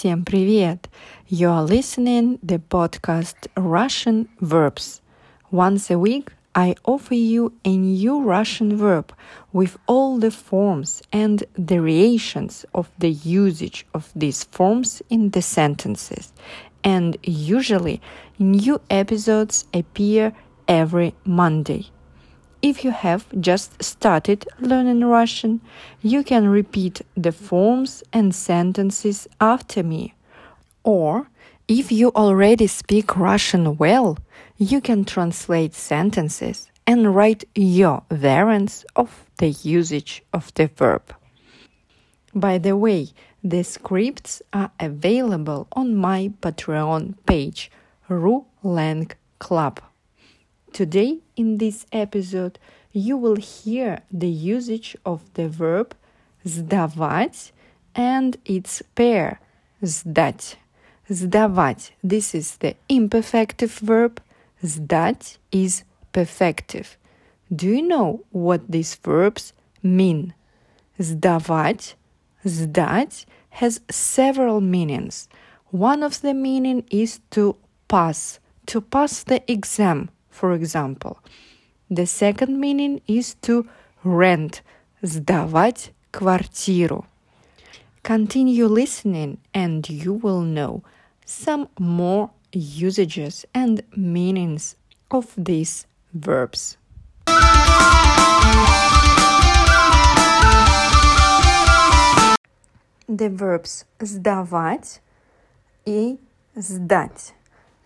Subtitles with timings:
[0.00, 0.88] Всем привет!
[1.28, 5.00] You are listening the podcast Russian Verbs.
[5.50, 9.12] Once a week, I offer you a new Russian verb
[9.52, 16.32] with all the forms and variations of the usage of these forms in the sentences.
[16.82, 18.00] And usually,
[18.38, 20.32] new episodes appear
[20.68, 21.90] every Monday.
[22.61, 25.61] If you have just started learning Russian,
[26.03, 30.13] you can repeat the forms and sentences after me.
[30.83, 31.27] Or,
[31.67, 34.19] if you already speak Russian well,
[34.57, 41.15] you can translate sentences and write your variants of the usage of the verb.
[42.35, 43.07] By the way,
[43.43, 47.71] the scripts are available on my Patreon page,
[48.07, 49.81] RuLang Club.
[50.72, 52.58] Today, in this episode,
[52.92, 55.94] you will hear the usage of the verb
[56.44, 57.52] сдавать
[57.94, 59.40] and its pair
[59.82, 60.56] сдать.
[61.08, 61.92] Сдавать.
[62.02, 64.20] This is the imperfective verb.
[64.62, 66.96] Сдать is perfective.
[67.54, 70.34] Do you know what these verbs mean?
[70.98, 71.94] Сдавать,
[72.44, 75.28] сдать has several meanings.
[75.70, 77.56] One of the meaning is to
[77.88, 81.18] pass, to pass the exam, for example.
[81.90, 83.66] The second meaning is to
[84.04, 84.62] rent,
[85.02, 87.04] сдавать квартиру.
[88.02, 90.82] Continue listening and you will know
[91.24, 94.76] some more usages and meanings
[95.10, 96.76] of these verbs.
[103.08, 105.00] The verbs сдавать
[105.84, 106.18] и
[106.56, 107.34] сдать.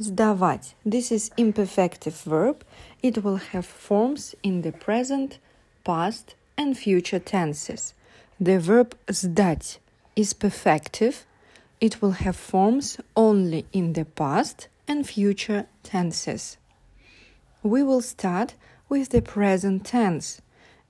[0.00, 0.74] Сдавать.
[0.84, 2.64] This is imperfective verb.
[3.02, 5.38] It will have forms in the present,
[5.84, 7.94] past, and future tenses.
[8.40, 9.78] The verb сдать
[10.14, 11.24] is perfective.
[11.80, 16.56] It will have forms only in the past and future tenses.
[17.62, 18.54] We will start
[18.88, 20.40] with the present tense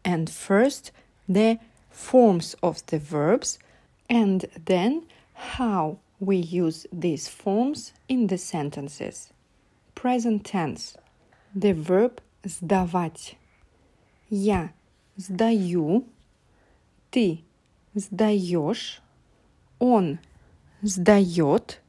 [0.05, 0.93] and first
[1.29, 1.59] the
[1.91, 3.59] forms of the verbs
[4.09, 5.05] and then
[5.35, 9.32] how we use these forms in the sentences.
[9.96, 10.98] Present tense.
[11.56, 13.36] The verb сдавать.
[14.30, 14.72] Я
[15.16, 16.06] сдаю,
[17.12, 17.42] ты
[17.94, 19.02] сдаешь,
[19.80, 20.20] он
[20.82, 21.82] сдает,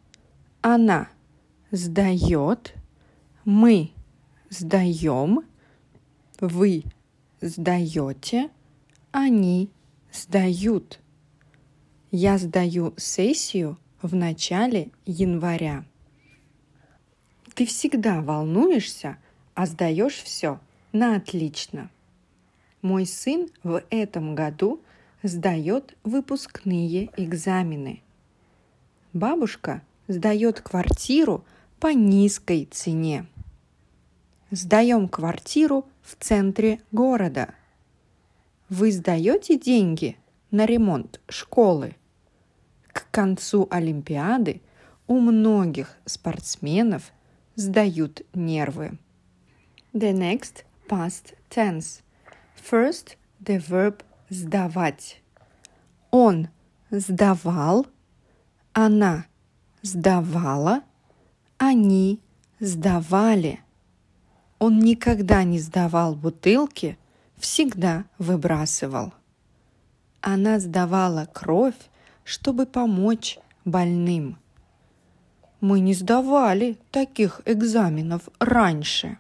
[0.61, 1.09] она
[1.71, 2.75] сдает,
[3.45, 3.93] мы
[4.51, 5.41] сдаем,
[6.41, 6.85] вы
[7.41, 8.51] сдаете,
[9.13, 9.71] они
[10.13, 11.01] сдают.
[12.11, 15.83] Я сдаю сессию в начале января.
[17.55, 19.17] Ты всегда волнуешься,
[19.55, 20.61] а сдаешь все
[20.93, 21.91] на отлично.
[22.83, 24.83] Мой сын в этом году
[25.23, 28.03] сдает выпускные экзамены.
[29.15, 31.43] Бабушка сдает квартиру
[31.81, 33.25] по низкой цене.
[34.51, 37.55] Сдаем квартиру в центре города.
[38.69, 40.19] Вы сдаете деньги
[40.51, 41.97] на ремонт школы?
[42.95, 44.63] К концу Олимпиады
[45.09, 47.13] у многих спортсменов
[47.57, 48.99] сдают нервы.
[49.93, 52.03] The next past tense.
[52.57, 55.21] First, the verb сдавать.
[56.13, 56.49] Он
[56.91, 57.89] сдавал,
[58.73, 59.27] она
[59.83, 60.83] сдавала,
[61.59, 62.21] они
[62.61, 63.61] сдавали.
[64.61, 66.97] Он никогда не сдавал бутылки,
[67.39, 69.13] всегда выбрасывал.
[70.21, 71.75] Она сдавала кровь,
[72.25, 74.39] чтобы помочь больным.
[75.61, 79.19] Мы не сдавали таких экзаменов раньше.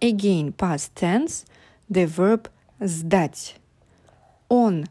[0.00, 1.46] Again, past tense,
[1.88, 3.56] the verb сдать.
[4.48, 4.86] Он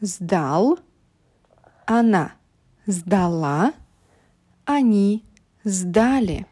[0.00, 0.78] сдал,
[1.86, 2.32] она
[2.86, 3.72] сдала,
[4.64, 5.24] они
[5.64, 6.46] сдали.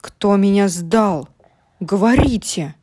[0.00, 1.28] Кто меня сдал?
[1.80, 2.74] Говорите!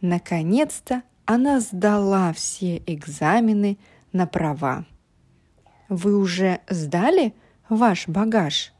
[0.00, 3.78] Наконец-то она сдала все экзамены
[4.12, 4.84] на права.
[5.88, 7.34] Вы уже сдали
[7.68, 8.72] ваш багаж?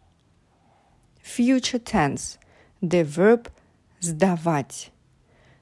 [1.22, 2.38] Future tense.
[2.80, 3.48] The verb
[4.00, 4.90] сдавать.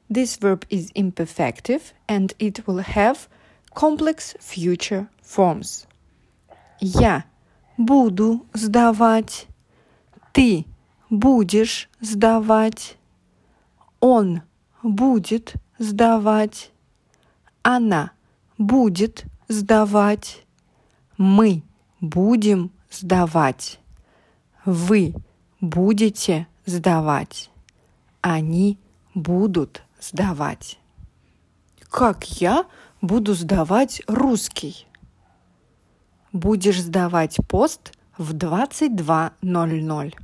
[0.08, 3.28] This verb is imperfective and it will have
[3.74, 5.86] complex future forms.
[6.80, 7.24] Я
[7.76, 9.46] буду сдавать.
[10.32, 10.66] Ты
[11.10, 12.96] будешь сдавать.
[14.00, 14.42] Он
[14.82, 16.72] будет сдавать.
[17.62, 18.12] Она
[18.56, 20.46] будет сдавать.
[21.18, 21.62] Мы
[22.00, 23.78] будем сдавать.
[24.64, 25.14] Вы
[25.60, 27.50] будете сдавать.
[28.22, 28.78] Они
[29.14, 30.78] будут сдавать.
[31.90, 32.64] Как я
[33.02, 34.86] буду сдавать русский?
[36.32, 40.14] будешь сдавать пост в 22.00.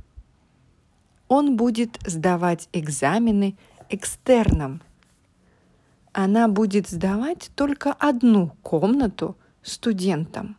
[1.27, 3.57] Он будет сдавать экзамены
[3.89, 4.81] экстерном.
[6.19, 10.57] Она будет сдавать только одну комнату студентам.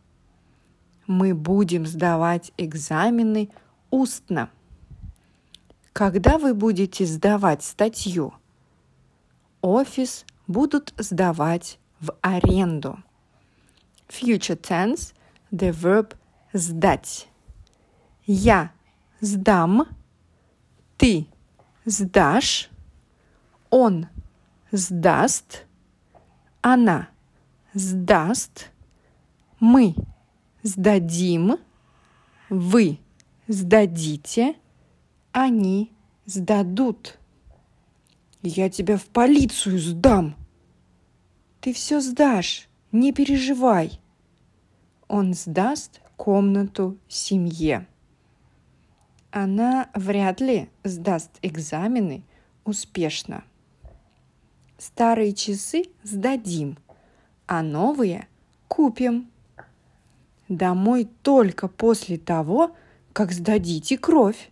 [1.05, 3.49] Мы будем сдавать экзамены
[3.91, 4.51] устно.
[5.91, 8.33] Когда вы будете сдавать статью?
[9.59, 12.97] Офис будут сдавать в аренду.
[14.07, 15.13] Future tense–
[15.51, 16.15] the verb
[16.53, 17.27] сдать.
[18.25, 18.71] Я
[19.19, 19.89] сдам,
[20.95, 21.27] ты
[21.83, 22.69] сдашь,
[23.69, 24.07] он
[24.71, 25.65] сдаст,
[26.61, 27.09] она
[27.73, 28.71] сдаст,
[29.59, 29.95] мы
[30.63, 31.57] сдадим,
[32.49, 32.99] вы
[33.47, 34.55] сдадите,
[35.31, 35.91] они
[36.25, 37.17] сдадут.
[38.41, 40.35] Я тебя в полицию сдам.
[41.59, 43.99] Ты все сдашь, не переживай.
[45.07, 47.87] Он сдаст комнату семье.
[49.31, 52.23] Она вряд ли сдаст экзамены
[52.63, 53.43] успешно.
[54.79, 56.77] Старые часы сдадим,
[57.47, 58.29] а новые
[58.69, 59.29] купим.
[60.47, 62.77] Домой только после того,
[63.11, 64.51] как сдадите кровь.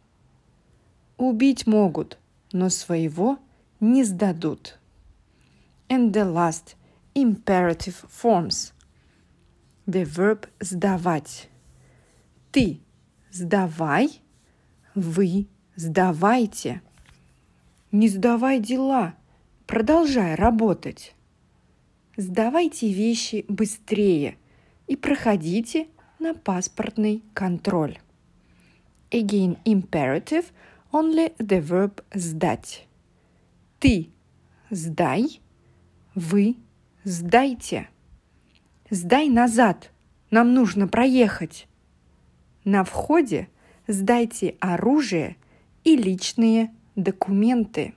[1.16, 2.20] Убить могут,
[2.52, 3.40] но своего
[3.80, 4.78] не сдадут.
[5.88, 6.76] And the last
[7.16, 8.74] imperative forms.
[9.86, 11.48] The verb сдавать.
[12.52, 12.82] Ты
[13.32, 14.22] сдавай,
[14.94, 15.48] вы
[15.78, 16.82] сдавайте.
[17.94, 19.16] Не сдавай дела,
[19.68, 21.14] продолжай работать.
[22.16, 24.38] Сдавайте вещи быстрее
[24.88, 25.88] и проходите
[26.20, 28.00] на паспортный контроль.
[29.12, 30.46] Again, imperative,
[30.92, 32.88] only the verb сдать.
[33.80, 34.10] Ты
[34.70, 35.42] сдай,
[36.16, 36.56] вы
[37.04, 37.90] сдайте.
[38.90, 39.92] Сдай назад,
[40.32, 41.68] нам нужно проехать.
[42.64, 43.50] На входе
[43.86, 45.36] сдайте оружие
[45.84, 47.94] и личные документы.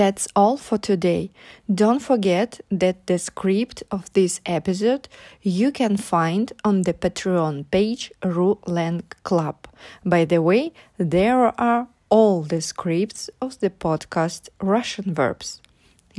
[0.00, 1.30] That's all for today.
[1.72, 5.08] Don't forget that the script of this episode
[5.42, 9.68] you can find on the Patreon page RuLang Club.
[10.04, 15.60] By the way, there are all the scripts of the podcast Russian verbs.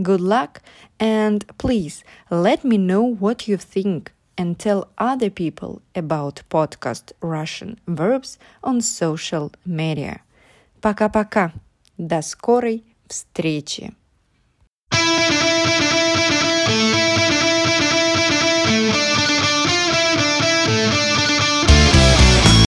[0.01, 0.61] Good luck
[0.99, 7.79] and please let me know what you think and tell other people about podcast Russian
[7.87, 10.21] verbs on social media.
[10.81, 11.51] Пока-пока.
[11.97, 13.94] До скорой встречи!